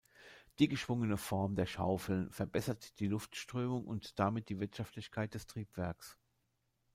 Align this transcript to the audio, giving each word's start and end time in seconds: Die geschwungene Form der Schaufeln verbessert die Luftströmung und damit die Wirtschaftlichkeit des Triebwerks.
Die 0.57 0.67
geschwungene 0.67 1.15
Form 1.15 1.55
der 1.55 1.67
Schaufeln 1.67 2.31
verbessert 2.31 2.99
die 2.99 3.05
Luftströmung 3.05 3.85
und 3.85 4.17
damit 4.17 4.49
die 4.49 4.59
Wirtschaftlichkeit 4.59 5.35
des 5.35 5.45
Triebwerks. 5.45 6.17